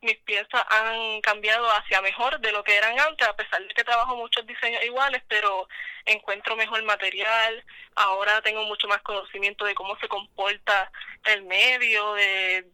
mis 0.00 0.16
piezas 0.18 0.64
han 0.68 1.20
cambiado 1.20 1.66
hacia 1.72 2.00
mejor 2.02 2.40
de 2.40 2.52
lo 2.52 2.62
que 2.64 2.76
eran 2.76 2.98
antes, 2.98 3.26
a 3.26 3.36
pesar 3.36 3.62
de 3.62 3.74
que 3.74 3.84
trabajo 3.84 4.16
muchos 4.16 4.46
diseños 4.46 4.82
iguales, 4.84 5.22
pero 5.28 5.68
encuentro 6.04 6.56
mejor 6.56 6.82
material, 6.84 7.64
ahora 7.94 8.40
tengo 8.42 8.64
mucho 8.64 8.88
más 8.88 9.02
conocimiento 9.02 9.64
de 9.64 9.74
cómo 9.74 9.98
se 9.98 10.08
comporta 10.08 10.90
el 11.24 11.42
medio, 11.44 12.14
de 12.14 12.66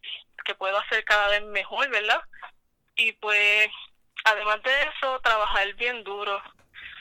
que 0.44 0.54
puedo 0.54 0.78
hacer 0.78 1.04
cada 1.04 1.28
vez 1.28 1.42
mejor, 1.42 1.88
¿verdad? 1.88 2.20
Y 2.96 3.12
pues, 3.12 3.68
además 4.24 4.62
de 4.62 4.82
eso, 4.82 5.20
trabajar 5.20 5.72
bien 5.74 6.04
duro, 6.04 6.42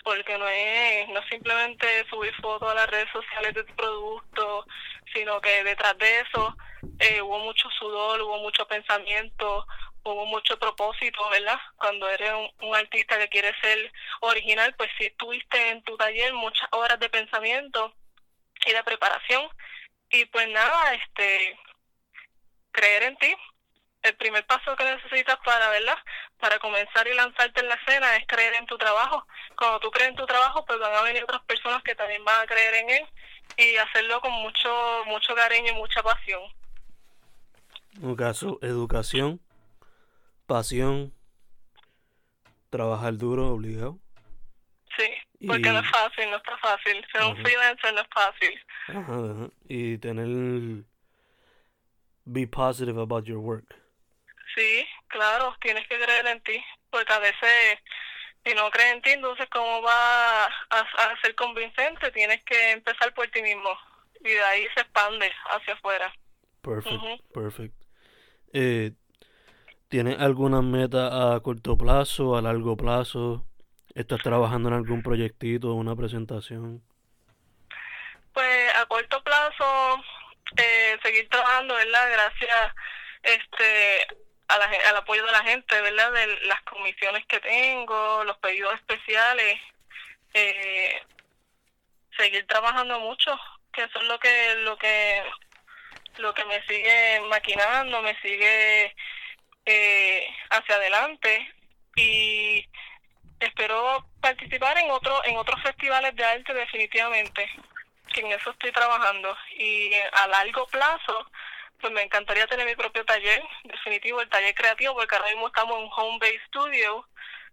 porque 0.03 0.37
no 0.37 0.47
es, 0.47 1.07
no 1.09 1.21
simplemente 1.23 2.05
subir 2.09 2.33
fotos 2.41 2.71
a 2.71 2.75
las 2.75 2.89
redes 2.89 3.09
sociales 3.11 3.53
de 3.53 3.63
tu 3.63 3.75
producto, 3.75 4.65
sino 5.13 5.39
que 5.41 5.63
detrás 5.63 5.97
de 5.97 6.19
eso 6.21 6.55
eh, 6.99 7.21
hubo 7.21 7.39
mucho 7.39 7.69
sudor, 7.71 8.21
hubo 8.21 8.39
mucho 8.39 8.67
pensamiento, 8.67 9.65
hubo 10.03 10.25
mucho 10.25 10.57
propósito, 10.57 11.29
¿verdad? 11.29 11.59
Cuando 11.77 12.09
eres 12.09 12.33
un, 12.61 12.75
artista 12.75 13.17
que 13.17 13.29
quiere 13.29 13.53
ser 13.61 13.91
original, 14.21 14.73
pues 14.75 14.89
si 14.97 15.09
tuviste 15.11 15.69
en 15.69 15.83
tu 15.83 15.95
taller 15.97 16.33
muchas 16.33 16.67
horas 16.71 16.99
de 16.99 17.09
pensamiento 17.09 17.93
y 18.65 18.71
de 18.71 18.83
preparación. 18.83 19.47
Y 20.09 20.25
pues 20.25 20.47
nada, 20.49 20.93
este, 20.95 21.57
creer 22.71 23.03
en 23.03 23.17
ti. 23.17 23.35
El 24.03 24.15
primer 24.15 24.45
paso 24.47 24.75
que 24.75 24.83
necesitas 24.83 25.37
para, 25.45 25.69
¿verdad? 25.69 25.97
Para 26.39 26.57
comenzar 26.59 27.07
y 27.07 27.13
lanzarte 27.13 27.61
en 27.61 27.67
la 27.67 27.75
escena 27.75 28.15
es 28.15 28.25
creer 28.27 28.55
en 28.55 28.65
tu 28.65 28.77
trabajo. 28.77 29.27
Cuando 29.55 29.79
tú 29.79 29.91
crees 29.91 30.09
en 30.09 30.15
tu 30.15 30.25
trabajo, 30.25 30.65
pues 30.65 30.79
van 30.79 30.93
a 30.93 31.03
venir 31.03 31.23
otras 31.23 31.41
personas 31.43 31.83
que 31.83 31.93
también 31.93 32.23
van 32.25 32.41
a 32.41 32.47
creer 32.47 32.73
en 32.75 32.89
él 32.89 33.07
y 33.57 33.77
hacerlo 33.77 34.19
con 34.21 34.31
mucho, 34.31 35.03
mucho 35.05 35.35
cariño 35.35 35.71
y 35.71 35.75
mucha 35.75 36.01
pasión. 36.01 36.41
Un 38.01 38.15
caso, 38.15 38.57
educación, 38.61 39.39
pasión, 40.47 41.13
trabajar 42.69 43.17
duro, 43.17 43.49
obligado. 43.49 43.99
Sí, 44.97 45.47
porque 45.47 45.69
no 45.69 45.79
es 45.79 45.89
fácil, 45.89 46.29
no 46.31 46.37
está 46.37 46.57
fácil. 46.57 47.05
Ser 47.11 47.23
un 47.23 47.37
freelancer 47.37 47.93
no 47.93 48.01
es 48.01 48.07
fácil. 48.13 48.59
Ajá, 48.87 49.49
Y 49.67 49.97
tener. 49.99 50.85
Be 52.25 52.47
positive 52.47 52.99
about 52.99 53.25
your 53.25 53.39
work. 53.39 53.80
Sí, 54.55 54.87
claro, 55.07 55.55
tienes 55.61 55.87
que 55.87 55.99
creer 55.99 56.27
en 56.27 56.41
ti. 56.41 56.63
Porque 56.89 57.13
a 57.13 57.19
veces, 57.19 57.79
si 58.45 58.53
no 58.53 58.69
crees 58.71 58.93
en 58.93 59.01
ti, 59.01 59.11
entonces, 59.11 59.47
¿cómo 59.51 59.81
va 59.81 60.45
a, 60.45 60.49
a 60.69 61.21
ser 61.21 61.35
convincente? 61.35 62.11
Tienes 62.11 62.43
que 62.43 62.71
empezar 62.71 63.13
por 63.13 63.27
ti 63.29 63.41
mismo. 63.41 63.69
Y 64.19 64.29
de 64.29 64.43
ahí 64.43 64.67
se 64.75 64.81
expande 64.81 65.31
hacia 65.49 65.73
afuera. 65.73 66.13
Perfect, 66.61 67.33
perfect. 67.33 67.75
Eh, 68.53 68.91
¿Tienes 69.89 70.19
alguna 70.19 70.61
meta 70.61 71.33
a 71.33 71.39
corto 71.41 71.77
plazo, 71.77 72.37
a 72.37 72.41
largo 72.41 72.77
plazo? 72.77 73.45
¿Estás 73.95 74.21
trabajando 74.21 74.69
en 74.69 74.75
algún 74.75 75.01
proyectito, 75.01 75.73
una 75.73 75.95
presentación? 75.95 76.81
Pues 78.33 78.75
a 78.75 78.85
corto 78.85 79.21
plazo, 79.23 80.01
eh, 80.55 80.97
seguir 81.03 81.27
trabajando, 81.29 81.73
¿verdad? 81.75 82.09
Gracias 82.11 82.73
este 83.23 84.07
a 84.51 84.57
la, 84.57 84.65
al 84.89 84.97
apoyo 84.97 85.25
de 85.25 85.31
la 85.31 85.43
gente, 85.43 85.81
¿verdad? 85.81 86.11
De 86.11 86.27
las 86.45 86.61
comisiones 86.63 87.25
que 87.25 87.39
tengo, 87.39 88.23
los 88.23 88.37
pedidos 88.37 88.73
especiales. 88.75 89.59
Eh, 90.33 91.01
seguir 92.17 92.45
trabajando 92.47 92.99
mucho 92.99 93.37
que 93.73 93.83
eso 93.83 93.99
es 93.99 94.05
lo 94.05 94.19
que 94.19 94.55
lo 94.63 94.77
que 94.77 95.23
lo 96.17 96.33
que 96.33 96.45
me 96.45 96.61
sigue 96.65 97.21
maquinando, 97.29 98.01
me 98.01 98.19
sigue 98.21 98.95
eh, 99.65 100.27
hacia 100.49 100.75
adelante 100.75 101.53
y 101.95 102.67
espero 103.39 104.05
participar 104.19 104.77
en 104.77 104.91
otro 104.91 105.23
en 105.25 105.37
otros 105.37 105.61
festivales 105.61 106.15
de 106.15 106.25
arte 106.25 106.53
definitivamente 106.53 107.49
que 108.13 108.21
en 108.21 108.31
eso 108.31 108.51
estoy 108.51 108.71
trabajando 108.71 109.35
y 109.57 109.91
a 110.11 110.27
largo 110.27 110.67
plazo 110.67 111.31
pues 111.81 111.93
me 111.93 112.03
encantaría 112.03 112.47
tener 112.47 112.65
mi 112.65 112.75
propio 112.75 113.03
taller 113.05 113.41
definitivo 113.63 114.21
el 114.21 114.29
taller 114.29 114.53
creativo 114.53 114.93
porque 114.93 115.15
ahora 115.15 115.29
mismo 115.29 115.47
estamos 115.47 115.79
en 115.79 115.89
home 115.95 116.19
base 116.19 116.39
studio. 116.47 117.05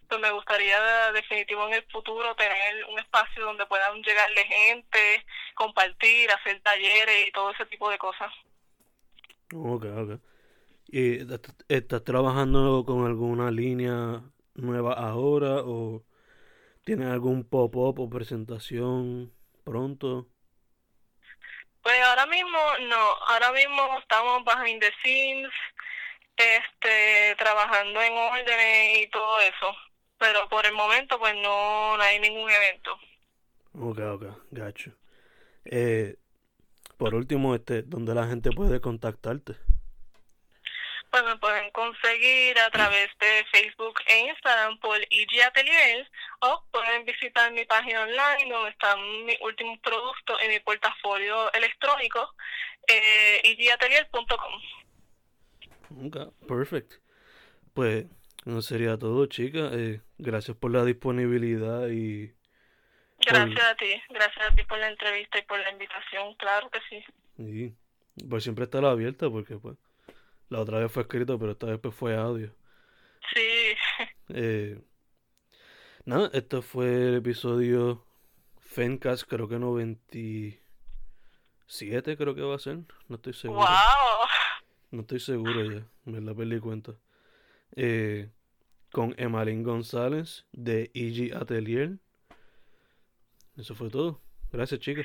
Pues 0.09 0.21
me 0.21 0.31
gustaría 0.31 1.13
definitivo 1.13 1.67
en 1.67 1.75
el 1.75 1.83
futuro 1.91 2.35
tener 2.35 2.85
un 2.87 2.99
espacio 2.99 3.45
donde 3.45 3.67
puedan 3.67 4.03
llegarle 4.03 4.45
gente 4.45 5.25
compartir 5.55 6.31
hacer 6.31 6.61
talleres 6.63 7.29
y 7.29 7.33
todo 7.33 7.51
ese 7.51 7.67
tipo 7.67 7.91
de 7.91 7.99
cosas. 7.99 8.33
Ok 9.55 9.85
ok. 9.85 10.21
¿Y 10.91 11.19
estás 11.69 12.05
trabajando 12.05 12.85
con 12.87 13.05
alguna 13.05 13.51
línea 13.51 14.23
nueva 14.55 14.95
ahora 14.95 15.63
o 15.65 16.05
tienes 16.85 17.09
algún 17.09 17.45
pop-up 17.45 18.01
o 18.01 18.09
presentación 18.09 19.31
pronto? 19.65 20.29
Pues 21.89 22.03
ahora 22.03 22.27
mismo 22.27 22.59
no, 22.87 22.97
ahora 23.29 23.51
mismo 23.51 23.99
estamos 23.99 24.45
behind 24.45 24.79
the 24.79 24.93
scenes, 25.01 25.51
este, 26.37 27.35
trabajando 27.39 28.03
en 28.03 28.13
órdenes 28.13 28.99
y 28.99 29.09
todo 29.09 29.41
eso, 29.41 29.75
pero 30.19 30.47
por 30.51 30.67
el 30.67 30.75
momento 30.75 31.19
pues 31.19 31.35
no, 31.37 31.97
no 31.97 32.03
hay 32.03 32.21
ningún 32.21 32.51
evento. 32.51 32.93
Ok, 33.73 34.01
ok, 34.01 34.25
gacho. 34.51 34.91
Eh, 35.65 36.17
por 36.99 37.15
último, 37.15 37.55
este, 37.55 37.81
¿dónde 37.81 38.15
la 38.15 38.27
gente 38.27 38.51
puede 38.51 38.83
contactarte? 38.83 39.55
Pues 41.11 41.25
me 41.25 41.37
pueden 41.37 41.71
conseguir 41.71 42.59
a 42.59 42.71
través 42.71 43.09
de 43.19 43.45
Facebook 43.51 44.01
e 44.07 44.29
Instagram 44.29 44.79
por 44.81 44.99
IG 45.11 45.43
Atelier 45.43 46.09
o 46.41 46.65
pueden 46.71 47.05
visitar 47.05 47.53
mi 47.53 47.65
página 47.65 48.03
online 48.03 48.53
donde 48.53 48.71
están 48.71 48.99
mis 49.25 49.41
últimos 49.41 49.79
productos 49.81 50.41
en 50.43 50.51
mi 50.51 50.61
portafolio 50.61 51.53
electrónico 51.53 52.35
eh, 52.87 53.41
igatelier.com. 53.45 54.61
Ok, 56.07 56.47
perfect. 56.47 56.95
Pues 57.75 58.07
no 58.45 58.63
sería 58.63 58.99
todo, 58.99 59.27
chica. 59.27 59.71
Eh, 59.73 60.01
gracias 60.19 60.57
por 60.57 60.73
la 60.73 60.85
disponibilidad 60.85 61.89
y... 61.89 62.33
Gracias 63.21 63.65
a 63.65 63.75
ti, 63.75 64.01
gracias 64.11 64.47
a 64.47 64.55
ti 64.55 64.63
por 64.63 64.79
la 64.79 64.89
entrevista 64.89 65.39
y 65.39 65.43
por 65.43 65.59
la 65.59 65.71
invitación, 65.71 66.35
claro 66.37 66.71
que 66.71 66.79
sí. 66.89 67.05
Y 67.39 67.75
pues 68.29 68.45
siempre 68.45 68.65
estar 68.65 68.85
abierta 68.85 69.29
porque 69.29 69.57
pues 69.57 69.77
la 70.49 70.61
otra 70.61 70.79
vez 70.79 70.91
fue 70.91 71.03
escrito, 71.03 71.39
pero 71.39 71.53
esta 71.53 71.67
vez 71.67 71.79
pues, 71.81 71.95
fue 71.95 72.17
audio. 72.17 72.55
Sí. 73.35 73.77
Eh, 74.31 74.81
nada, 76.05 76.31
esto 76.33 76.63
fue 76.63 77.09
el 77.09 77.17
episodio 77.17 78.07
Fencast, 78.61 79.25
creo 79.29 79.49
que 79.49 79.59
97 79.59 82.17
creo 82.17 82.35
que 82.35 82.41
va 82.43 82.57
a 82.57 82.59
ser. 82.59 82.79
No 83.09 83.17
estoy 83.17 83.35
seguro. 83.35 83.61
¡Wow! 83.61 83.69
No 84.91 85.03
estoy 85.03 85.21
seguro 85.21 85.63
ya, 85.65 85.87
me 86.05 86.21
la 86.21 86.35
perdí 86.35 86.59
cuenta. 86.61 86.93
Eh, 87.77 88.31
con 88.91 89.15
Emalín 89.19 89.63
González 89.63 90.47
de 90.53 90.91
EG 90.95 91.37
Atelier. 91.37 91.99
Eso 93.57 93.75
fue 93.75 93.91
todo. 93.91 94.23
Gracias, 94.51 94.81
chicas. 94.81 95.05